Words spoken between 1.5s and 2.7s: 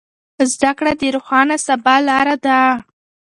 سبا لاره ده.